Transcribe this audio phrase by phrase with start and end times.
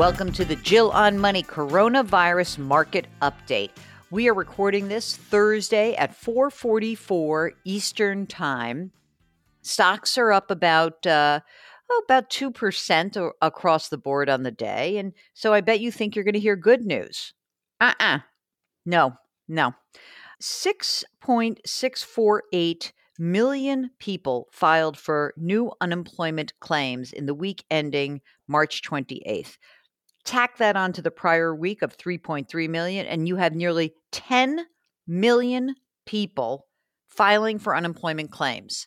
[0.00, 3.68] Welcome to the Jill on Money Coronavirus Market Update.
[4.10, 8.92] We are recording this Thursday at 4:44 Eastern Time.
[9.60, 11.40] Stocks are up about uh,
[11.90, 15.92] oh, about two percent across the board on the day, and so I bet you
[15.92, 17.34] think you're going to hear good news.
[17.78, 18.20] Uh-uh.
[18.86, 19.74] No, no.
[20.40, 27.64] Six point six four eight million people filed for new unemployment claims in the week
[27.70, 29.58] ending March 28th.
[30.24, 34.66] Tack that onto the prior week of 3.3 million, and you have nearly 10
[35.06, 35.74] million
[36.06, 36.66] people
[37.08, 38.86] filing for unemployment claims.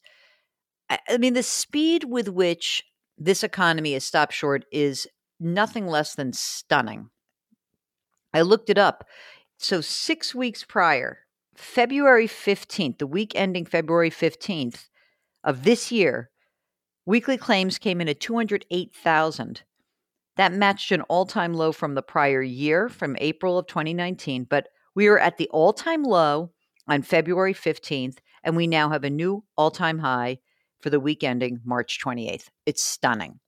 [0.89, 2.83] I mean, the speed with which
[3.17, 5.07] this economy has stopped short is
[5.39, 7.09] nothing less than stunning.
[8.33, 9.05] I looked it up.
[9.57, 11.19] So, six weeks prior,
[11.55, 14.87] February 15th, the week ending February 15th
[15.43, 16.29] of this year,
[17.05, 19.61] weekly claims came in at 208,000.
[20.37, 24.45] That matched an all time low from the prior year, from April of 2019.
[24.45, 26.51] But we are at the all time low
[26.87, 30.39] on February 15th, and we now have a new all time high
[30.81, 32.47] for the week ending March 28th.
[32.65, 33.39] It's stunning.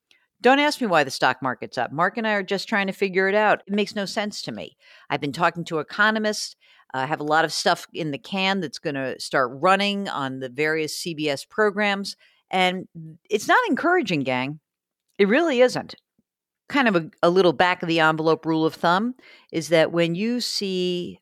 [0.41, 1.91] Don't ask me why the stock market's up.
[1.91, 3.63] Mark and I are just trying to figure it out.
[3.67, 4.77] It makes no sense to me.
[5.09, 6.55] I've been talking to economists.
[6.93, 10.07] I uh, have a lot of stuff in the can that's going to start running
[10.07, 12.15] on the various CBS programs.
[12.51, 12.87] And
[13.29, 14.59] it's not encouraging, gang.
[15.17, 15.95] It really isn't
[16.67, 19.15] kind of a, a little back of the envelope rule of thumb
[19.51, 21.19] is that when you see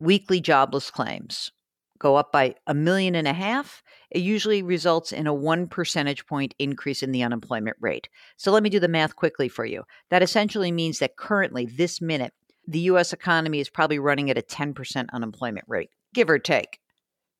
[0.00, 1.50] weekly jobless claims
[1.98, 6.26] go up by a million and a half, it usually results in a one percentage
[6.26, 8.08] point increase in the unemployment rate.
[8.36, 9.84] So let me do the math quickly for you.
[10.10, 12.34] That essentially means that currently, this minute,
[12.66, 16.80] the US economy is probably running at a 10% unemployment rate, give or take.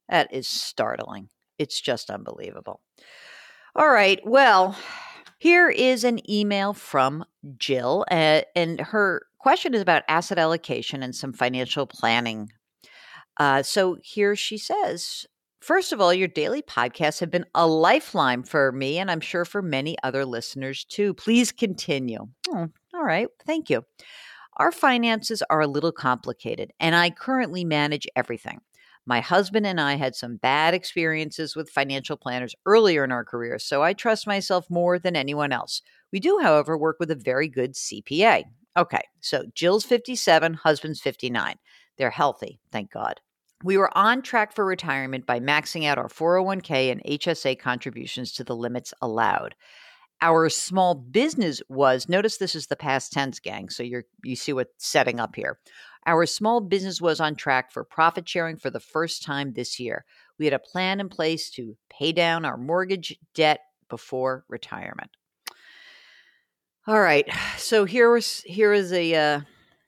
[0.09, 1.29] That is startling.
[1.59, 2.81] It's just unbelievable.
[3.75, 4.21] All right.
[4.25, 4.77] Well,
[5.43, 7.25] here is an email from
[7.59, 12.53] Jill, uh, and her question is about asset allocation and some financial planning.
[13.39, 15.27] Uh, so here she says,
[15.59, 19.45] First of all, your daily podcasts have been a lifeline for me, and I'm sure
[19.45, 21.13] for many other listeners too.
[21.13, 22.29] Please continue.
[22.49, 23.27] Oh, all right.
[23.45, 23.85] Thank you.
[24.59, 28.61] Our finances are a little complicated, and I currently manage everything.
[29.05, 33.59] My husband and I had some bad experiences with financial planners earlier in our career,
[33.59, 35.83] so I trust myself more than anyone else.
[36.13, 38.45] We do, however, work with a very good CPA.
[38.77, 41.57] Okay, so Jill's 57, husband's 59.
[41.99, 43.21] They're healthy, thank God.
[43.65, 48.45] We were on track for retirement by maxing out our 401k and HSA contributions to
[48.45, 49.55] the limits allowed.
[50.23, 54.53] Our small business was, notice this is the past tense, gang, so you're you see
[54.53, 55.59] what's setting up here.
[56.07, 60.05] Our small business was on track for profit sharing for the first time this year.
[60.39, 65.11] We had a plan in place to pay down our mortgage debt before retirement.
[66.87, 67.29] All right.
[67.59, 69.41] So here's here is a uh,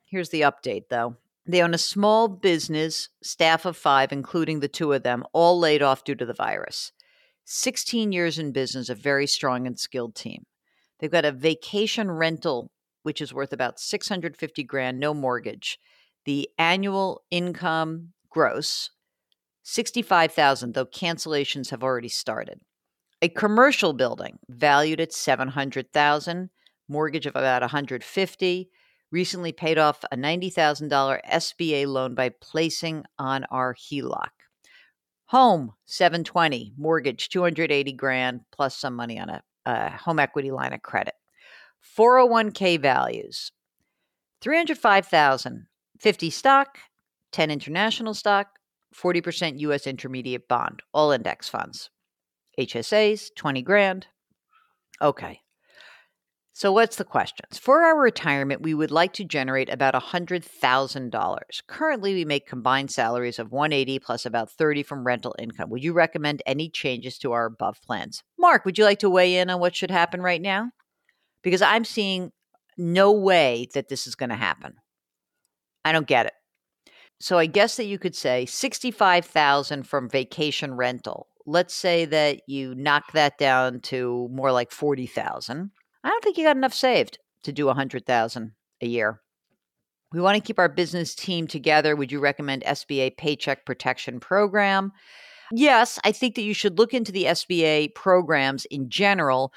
[0.06, 1.16] here's the update though.
[1.46, 5.82] They own a small business, staff of 5 including the two of them, all laid
[5.82, 6.92] off due to the virus.
[7.44, 10.44] 16 years in business, a very strong and skilled team.
[10.98, 12.70] They've got a vacation rental
[13.02, 15.78] which is worth about 650 grand, no mortgage
[16.24, 18.90] the annual income gross
[19.62, 22.60] 65,000 though cancellations have already started.
[23.22, 26.50] A commercial building valued at 700,000,
[26.86, 28.70] mortgage of about 150,
[29.10, 34.43] recently paid off a $90,000 SBA loan by placing on our HELOC.
[35.26, 40.82] Home 720, mortgage 280 grand plus some money on a, a home equity line of
[40.82, 41.14] credit.
[41.98, 43.52] 401k values
[44.40, 45.66] 305,000
[46.00, 46.78] 50 stock,
[47.32, 48.48] 10 international stock,
[48.94, 51.90] 40% US intermediate bond, all index funds.
[52.58, 54.06] HSAs, 20 grand.
[55.00, 55.40] Okay.
[56.56, 57.58] So, what's the questions?
[57.58, 61.38] For our retirement, we would like to generate about $100,000.
[61.66, 65.68] Currently, we make combined salaries of 180 plus about 30 from rental income.
[65.70, 68.22] Would you recommend any changes to our above plans?
[68.38, 70.70] Mark, would you like to weigh in on what should happen right now?
[71.42, 72.30] Because I'm seeing
[72.78, 74.74] no way that this is going to happen.
[75.84, 76.34] I don't get it.
[77.18, 81.26] So I guess that you could say 65,000 from vacation rental.
[81.46, 85.72] Let's say that you knock that down to more like 40,000.
[86.04, 89.20] I don't think you got enough saved to do 100,000 a year.
[90.12, 91.96] We want to keep our business team together.
[91.96, 94.92] Would you recommend SBA Paycheck Protection Program?
[95.50, 99.52] Yes, I think that you should look into the SBA programs in general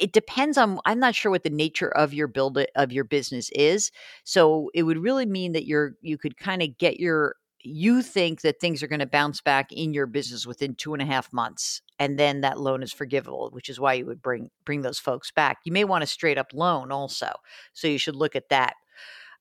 [0.00, 3.50] it depends on i'm not sure what the nature of your build of your business
[3.50, 3.90] is
[4.24, 8.42] so it would really mean that you're you could kind of get your you think
[8.42, 11.32] that things are going to bounce back in your business within two and a half
[11.32, 14.98] months and then that loan is forgivable which is why you would bring bring those
[14.98, 15.58] folks back.
[15.64, 17.32] You may want a straight up loan also
[17.72, 18.74] so you should look at that.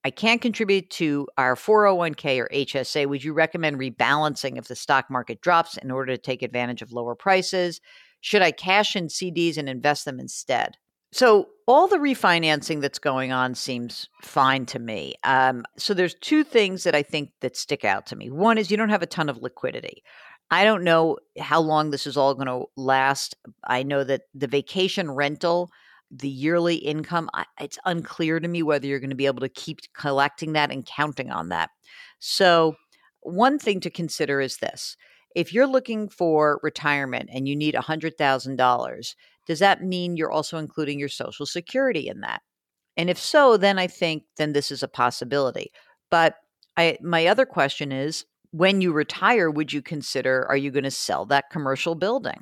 [0.04, 5.10] I can't contribute to our 401k or hsa would you recommend rebalancing if the stock
[5.10, 7.82] market drops in order to take advantage of lower prices?
[8.22, 10.78] Should i cash in cds and invest them instead
[11.12, 15.16] so all the refinancing that's going on seems fine to me.
[15.24, 18.30] Um, so there's two things that I think that stick out to me.
[18.30, 20.04] One is you don't have a ton of liquidity.
[20.52, 23.36] I don't know how long this is all going to last.
[23.64, 25.72] I know that the vacation rental,
[26.12, 27.30] the yearly income,
[27.60, 30.86] it's unclear to me whether you're going to be able to keep collecting that and
[30.86, 31.72] counting on that.
[32.20, 32.76] So
[33.22, 34.98] one thing to consider is this
[35.36, 39.16] if you're looking for retirement and you need $100,000,
[39.48, 42.42] does that mean you're also including your social security in that?
[42.98, 45.72] And if so, then I think then this is a possibility.
[46.10, 46.36] But
[46.78, 50.92] I my other question is when you retire, would you consider are you going to
[50.92, 52.42] sell that commercial building?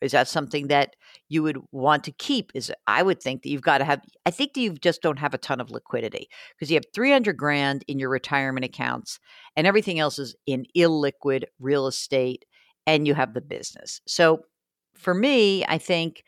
[0.00, 0.96] Is that something that
[1.28, 2.50] you would want to keep?
[2.54, 5.18] Is I would think that you've got to have I think that you just don't
[5.18, 9.18] have a ton of liquidity because you have 300 grand in your retirement accounts
[9.56, 12.44] and everything else is in illiquid real estate
[12.86, 14.00] and you have the business.
[14.06, 14.42] So
[14.94, 16.24] for me, I think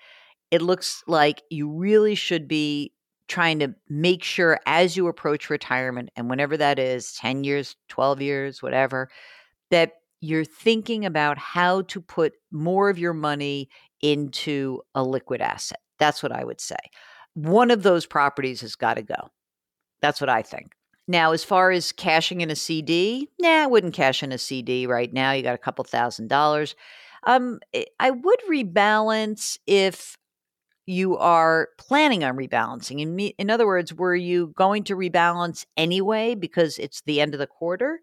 [0.51, 2.93] it looks like you really should be
[3.27, 8.21] trying to make sure as you approach retirement and whenever that is 10 years, 12
[8.21, 9.09] years, whatever,
[9.71, 13.69] that you're thinking about how to put more of your money
[14.03, 15.81] into a liquid asset.
[15.99, 16.77] That's what I would say.
[17.35, 19.31] One of those properties has got to go.
[20.01, 20.75] That's what I think.
[21.07, 24.87] Now, as far as cashing in a CD, nah, I wouldn't cash in a CD
[24.87, 25.33] right now.
[25.33, 26.75] You got a couple thousand dollars.
[27.27, 30.17] Um, eh, I would rebalance if
[30.87, 33.01] you are planning on rebalancing.
[33.01, 37.35] In, me, in other words, were you going to rebalance anyway because it's the end
[37.35, 38.01] of the quarter?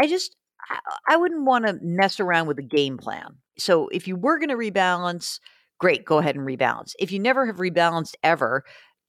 [0.00, 0.36] I just,
[0.70, 0.78] I,
[1.08, 3.36] I wouldn't want to mess around with a game plan.
[3.58, 5.38] So if you were going to rebalance,
[5.78, 6.92] great, go ahead and rebalance.
[6.98, 8.64] If you never have rebalanced ever,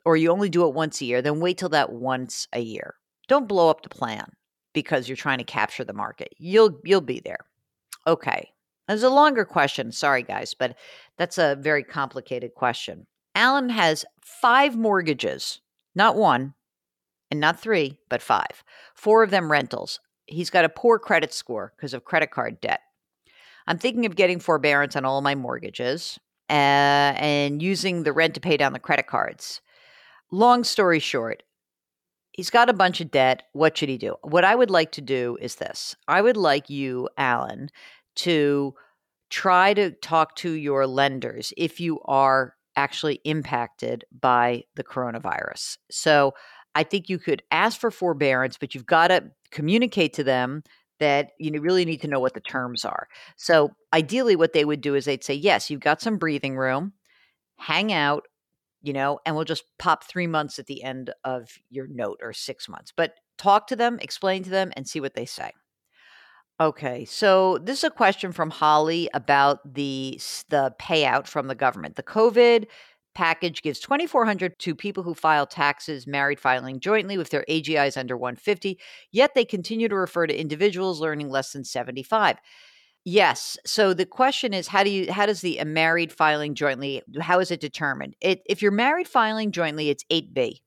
[0.06, 2.96] or you only do it once a year, then wait till that once a year.
[3.28, 4.32] Don't blow up the plan
[4.74, 6.30] because you're trying to capture the market.
[6.38, 7.40] You'll you'll be there.
[8.06, 8.52] Okay.
[8.88, 9.92] There's a longer question.
[9.92, 10.76] Sorry, guys, but
[11.18, 13.08] that's a very complicated question.
[13.34, 15.62] Alan has five mortgages,
[15.96, 16.54] not one
[17.32, 18.64] and not three, but five.
[18.94, 20.00] Four of them rentals.
[20.26, 22.82] He's got a poor credit score because of credit card debt.
[23.68, 26.54] I'm thinking of getting forbearance on all my mortgages uh,
[27.18, 29.62] and using the rent to pay down the credit cards.
[30.32, 31.44] Long story short,
[32.32, 33.44] he's got a bunch of debt.
[33.54, 34.16] What should he do?
[34.22, 37.70] What I would like to do is this I would like you, Alan,
[38.16, 38.74] to
[39.30, 45.78] try to talk to your lenders if you are actually impacted by the coronavirus.
[45.90, 46.34] So
[46.76, 50.64] I think you could ask for forbearance, but you've got to communicate to them
[51.00, 53.08] that you really need to know what the terms are.
[53.38, 56.94] So ideally, what they would do is they'd say, Yes, you've got some breathing room,
[57.58, 58.26] hang out,
[58.82, 62.34] you know, and we'll just pop three months at the end of your note or
[62.34, 62.94] six months.
[62.96, 65.52] But talk to them, explain to them, and see what they say.
[66.60, 71.98] Okay, so this is a question from Holly about the the payout from the government.
[71.98, 72.68] The COVID
[73.14, 78.16] package gives 2400 to people who file taxes married filing jointly with their AGIs under
[78.16, 78.80] 150,
[79.12, 82.38] yet they continue to refer to individuals earning less than 75.
[83.04, 83.58] Yes.
[83.66, 87.52] So the question is how do you how does the married filing jointly how is
[87.52, 88.16] it determined?
[88.22, 90.60] It, if you're married filing jointly, it's 8B.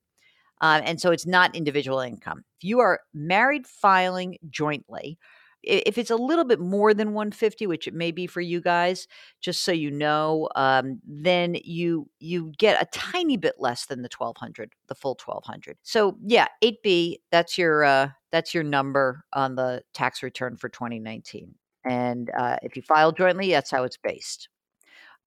[0.61, 2.43] Uh, and so it's not individual income.
[2.59, 5.17] If you are married filing jointly,
[5.63, 9.07] if it's a little bit more than 150 which it may be for you guys
[9.41, 14.09] just so you know um, then you you get a tiny bit less than the
[14.15, 19.81] 1200 the full 1200 so yeah 8b that's your uh, that's your number on the
[19.93, 21.53] tax return for 2019
[21.85, 24.49] and uh, if you file jointly that's how it's based.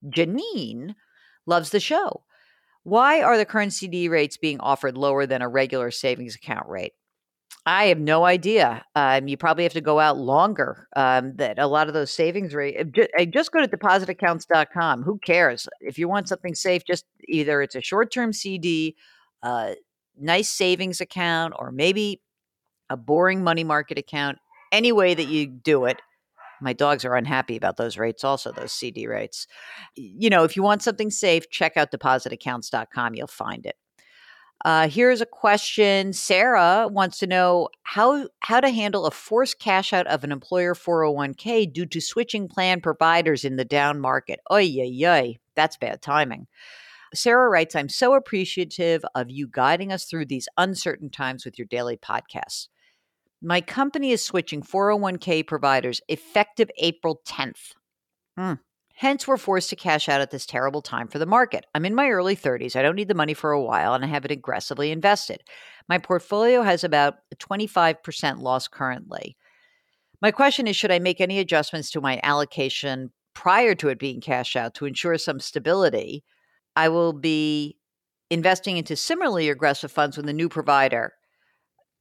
[0.05, 0.95] Janine
[1.47, 2.25] loves the show.
[2.85, 6.95] Why are the current cd rates being offered lower than a regular savings account rate
[7.65, 8.85] I have no idea.
[8.97, 10.89] Um, you probably have to go out longer.
[10.97, 12.77] Um, that a lot of those savings rate.
[12.79, 15.05] Uh, just, uh, just go to depositaccounts.com.
[15.05, 16.85] Who cares if you want something safe?
[16.85, 18.97] Just either it's a short term CD,
[19.43, 19.77] a
[20.19, 22.21] nice savings account, or maybe
[22.91, 24.39] a boring money market account.
[24.73, 26.01] Any way that you do it,
[26.61, 29.49] my dogs are unhappy about those rates also those cd rates
[29.97, 33.75] you know if you want something safe check out depositaccounts.com you'll find it
[34.65, 36.13] uh, here's a question.
[36.13, 40.75] Sarah wants to know how how to handle a forced cash out of an employer
[40.75, 44.41] 401k due to switching plan providers in the down market.
[44.53, 45.37] Oy, oy, oy.
[45.57, 46.47] That's bad timing.
[47.15, 51.67] Sarah writes, I'm so appreciative of you guiding us through these uncertain times with your
[51.67, 52.69] daily podcasts.
[53.43, 57.73] My company is switching 401k providers effective April 10th.
[58.39, 58.55] Hmm.
[58.95, 61.67] Hence, we're forced to cash out at this terrible time for the market.
[61.75, 62.77] I'm in my early 30s.
[62.77, 65.43] I don't need the money for a while, and I have it aggressively invested.
[65.89, 69.37] My portfolio has about a 25% loss currently.
[70.21, 74.21] My question is Should I make any adjustments to my allocation prior to it being
[74.21, 76.23] cashed out to ensure some stability?
[76.77, 77.77] I will be
[78.31, 81.13] investing into similarly aggressive funds with a new provider.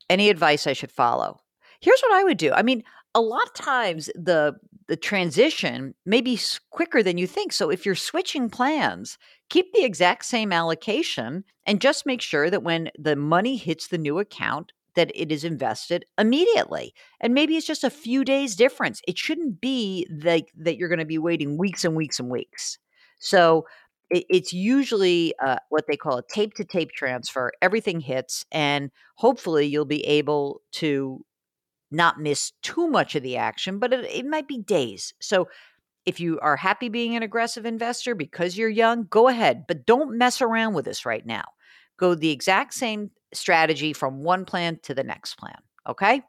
[0.10, 1.40] Any advice I should follow?
[1.82, 2.52] Here's what I would do.
[2.54, 2.84] I mean,
[3.16, 4.56] a lot of times the
[4.88, 7.54] the transition may be quicker than you think.
[7.54, 9.18] So if you're switching plans,
[9.50, 13.98] keep the exact same allocation and just make sure that when the money hits the
[13.98, 16.94] new account that it is invested immediately.
[17.22, 19.02] And maybe it's just a few days difference.
[19.08, 22.78] It shouldn't be like that you're going to be waiting weeks and weeks and weeks.
[23.20, 23.66] So
[24.14, 27.54] it's usually uh, what they call a tape to tape transfer.
[27.62, 31.24] Everything hits, and hopefully you'll be able to
[31.92, 35.14] not miss too much of the action, but it, it might be days.
[35.20, 35.50] So
[36.06, 40.18] if you are happy being an aggressive investor because you're young, go ahead, but don't
[40.18, 41.44] mess around with this right now.
[41.98, 45.58] Go the exact same strategy from one plan to the next plan.
[45.88, 46.24] Okay.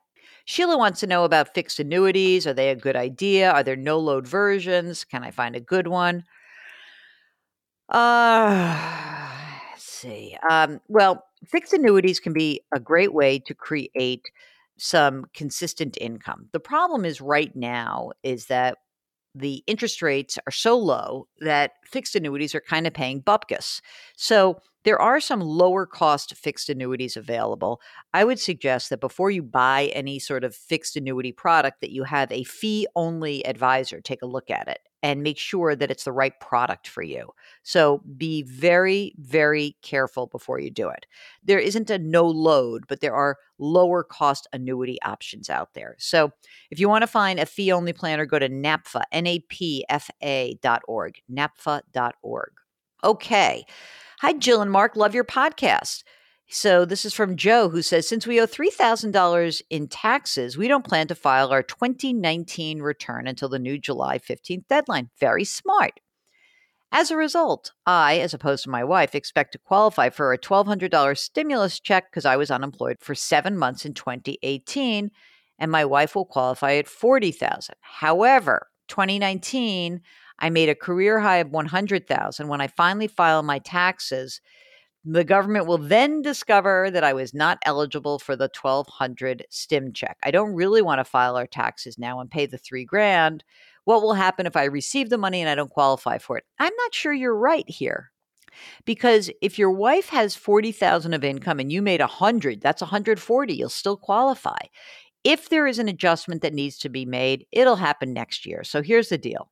[0.44, 2.46] Sheila wants to know about fixed annuities.
[2.46, 3.50] Are they a good idea?
[3.50, 5.04] Are there no load versions?
[5.04, 6.24] Can I find a good one?
[7.88, 9.30] Uh,
[9.70, 10.36] let's see.
[10.48, 14.30] Um, well, fixed annuities can be a great way to create
[14.78, 16.48] some consistent income.
[16.52, 18.78] The problem is right now is that
[19.34, 23.80] the interest rates are so low that fixed annuities are kind of paying bupkis.
[24.16, 27.80] So there are some lower cost fixed annuities available.
[28.14, 32.04] I would suggest that before you buy any sort of fixed annuity product that you
[32.04, 36.04] have a fee only advisor take a look at it and make sure that it's
[36.04, 37.28] the right product for you.
[37.64, 41.06] So be very very careful before you do it.
[41.42, 45.96] There isn't a no load, but there are lower cost annuity options out there.
[45.98, 46.30] So
[46.70, 49.84] if you want to find a fee only planner go to NAPFA n a p
[49.88, 52.52] f a.org, napfa.org.
[53.04, 53.64] Okay.
[54.22, 54.94] Hi, Jill and Mark.
[54.94, 56.04] Love your podcast.
[56.48, 60.86] So this is from Joe who says Since we owe $3,000 in taxes, we don't
[60.86, 65.10] plan to file our 2019 return until the new July 15th deadline.
[65.18, 65.98] Very smart.
[66.92, 71.18] As a result, I, as opposed to my wife, expect to qualify for a $1,200
[71.18, 75.10] stimulus check because I was unemployed for seven months in 2018,
[75.58, 77.74] and my wife will qualify at 40,000.
[77.80, 80.00] However, 2019,
[80.42, 84.40] I made a career high of 100,000 when I finally file my taxes.
[85.04, 90.18] The government will then discover that I was not eligible for the 1200 stim check.
[90.22, 93.44] I don't really want to file our taxes now and pay the 3 grand.
[93.84, 96.44] What will happen if I receive the money and I don't qualify for it?
[96.58, 98.10] I'm not sure you're right here.
[98.84, 103.68] Because if your wife has 40,000 of income and you made 100, that's 140, you'll
[103.68, 104.58] still qualify.
[105.24, 108.64] If there is an adjustment that needs to be made, it'll happen next year.
[108.64, 109.51] So here's the deal.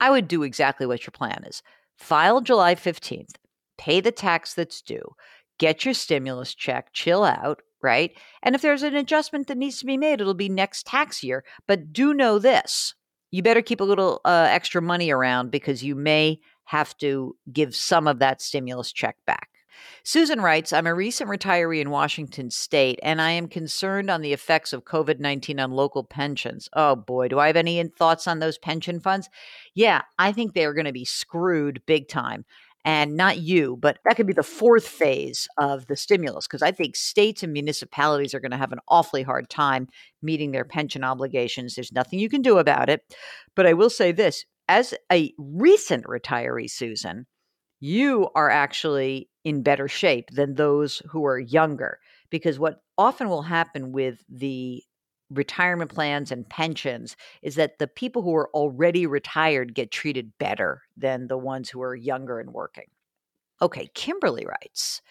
[0.00, 1.62] I would do exactly what your plan is
[1.96, 3.36] file July 15th,
[3.78, 5.14] pay the tax that's due,
[5.58, 8.12] get your stimulus check, chill out, right?
[8.42, 11.44] And if there's an adjustment that needs to be made, it'll be next tax year.
[11.66, 12.94] But do know this
[13.30, 17.74] you better keep a little uh, extra money around because you may have to give
[17.74, 19.48] some of that stimulus check back.
[20.08, 24.32] Susan writes I'm a recent retiree in Washington state, and I am concerned on the
[24.32, 26.68] effects of COVID 19 on local pensions.
[26.74, 29.28] Oh boy, do I have any thoughts on those pension funds?
[29.74, 32.44] Yeah, I think they are going to be screwed big time.
[32.84, 36.70] And not you, but that could be the fourth phase of the stimulus because I
[36.70, 39.88] think states and municipalities are going to have an awfully hard time
[40.22, 41.74] meeting their pension obligations.
[41.74, 43.02] There's nothing you can do about it.
[43.56, 47.26] But I will say this as a recent retiree, Susan,
[47.80, 51.98] you are actually in better shape than those who are younger.
[52.30, 54.82] Because what often will happen with the
[55.30, 60.82] retirement plans and pensions is that the people who are already retired get treated better
[60.96, 62.86] than the ones who are younger and working.
[63.60, 65.02] Okay, Kimberly writes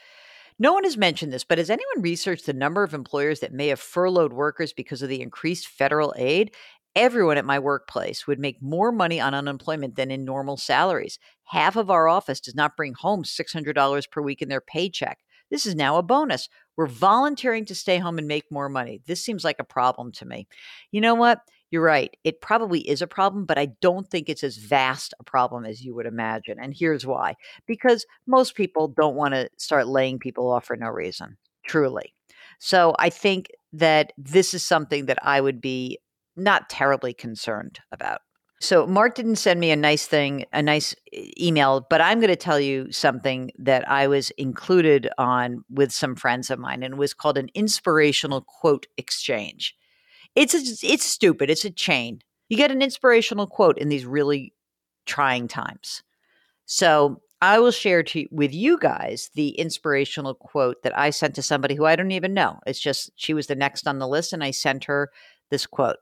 [0.58, 3.68] No one has mentioned this, but has anyone researched the number of employers that may
[3.68, 6.54] have furloughed workers because of the increased federal aid?
[6.96, 11.20] Everyone at my workplace would make more money on unemployment than in normal salaries.
[11.46, 15.20] Half of our office does not bring home $600 per week in their paycheck.
[15.52, 16.50] This is now a bonus.
[16.78, 19.02] We're volunteering to stay home and make more money.
[19.06, 20.48] This seems like a problem to me.
[20.92, 21.40] You know what?
[21.72, 22.16] You're right.
[22.24, 25.84] It probably is a problem, but I don't think it's as vast a problem as
[25.84, 26.58] you would imagine.
[26.60, 27.36] And here's why
[27.68, 32.14] because most people don't want to start laying people off for no reason, truly.
[32.60, 36.00] So I think that this is something that I would be
[36.36, 38.22] not terribly concerned about.
[38.62, 40.96] So Mark didn't send me a nice thing, a nice
[41.40, 46.16] email, but I'm going to tell you something that I was included on with some
[46.16, 49.76] friends of mine, and it was called an inspirational quote exchange.
[50.36, 51.50] It's a, it's stupid.
[51.50, 52.22] It's a chain.
[52.50, 54.54] You get an inspirational quote in these really
[55.06, 56.02] trying times.
[56.66, 61.42] So I will share to, with you guys the inspirational quote that I sent to
[61.42, 62.60] somebody who I don't even know.
[62.66, 65.12] It's just she was the next on the list, and I sent her
[65.52, 65.98] this quote,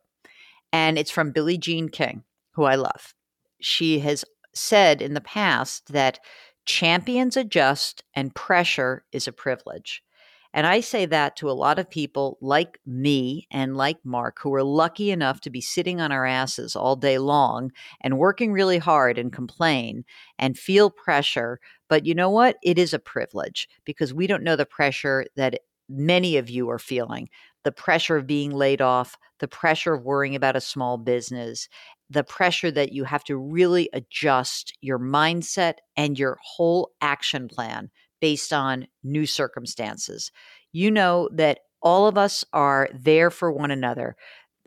[0.74, 3.14] and it's from Billie Jean King who I love.
[3.60, 6.20] She has said in the past that
[6.66, 10.04] champions adjust and pressure is a privilege.
[10.56, 14.54] And I say that to a lot of people like me and like Mark, who
[14.54, 18.78] are lucky enough to be sitting on our asses all day long and working really
[18.78, 20.06] hard and complain
[20.38, 21.60] and feel pressure.
[21.90, 22.58] But you know what?
[22.62, 25.60] It is a privilege because we don't know the pressure that
[25.94, 27.30] many of you are feeling
[27.64, 31.70] the pressure of being laid off, the pressure of worrying about a small business,
[32.10, 37.90] the pressure that you have to really adjust your mindset and your whole action plan
[38.20, 40.32] based on new circumstances.
[40.72, 44.16] You know that all of us are there for one another.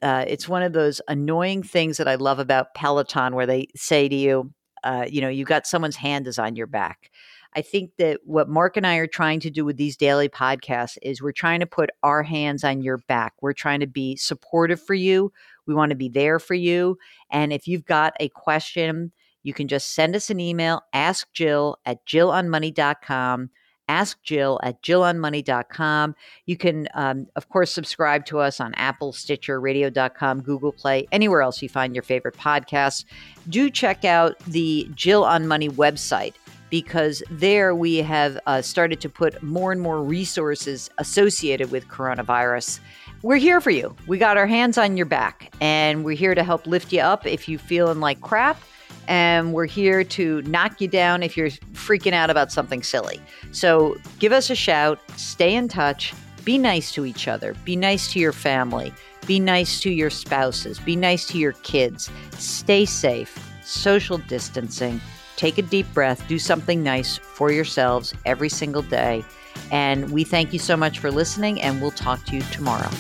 [0.02, 4.09] Uh, it's one of those annoying things that I love about Peloton where they say
[4.09, 4.52] to you,
[4.85, 7.11] uh, you know, you got someone's hand is on your back.
[7.56, 10.98] I think that what Mark and I are trying to do with these daily podcasts
[11.00, 13.32] is we're trying to put our hands on your back.
[13.40, 15.32] We're trying to be supportive for you.
[15.66, 16.98] We want to be there for you.
[17.30, 19.10] And if you've got a question,
[19.42, 23.50] you can just send us an email, ask Jill at jillonmoney.com.
[23.88, 26.16] Ask Jill at jillonmoney.com.
[26.46, 31.40] You can, um, of course, subscribe to us on Apple, Stitcher, radio.com, Google Play, anywhere
[31.40, 33.04] else you find your favorite podcasts.
[33.48, 36.34] Do check out the Jill on Money website
[36.70, 42.80] because there we have uh, started to put more and more resources associated with coronavirus.
[43.23, 43.94] We're here for you.
[44.06, 47.26] We got our hands on your back, and we're here to help lift you up
[47.26, 48.61] if you're feeling like crap.
[49.08, 53.20] And we're here to knock you down if you're freaking out about something silly.
[53.52, 56.12] So give us a shout, stay in touch,
[56.44, 58.92] be nice to each other, be nice to your family,
[59.25, 65.00] be nice to your spouses, be nice to your kids, stay safe, social distancing
[65.36, 69.24] take a deep breath, do something nice for yourselves every single day.
[69.70, 72.90] And we thank you so much for listening, and we'll talk to you tomorrow.